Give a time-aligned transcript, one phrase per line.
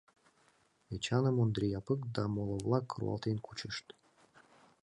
[0.95, 3.85] Эчаным Ондри Япык да моло-влак руалтен кучышт.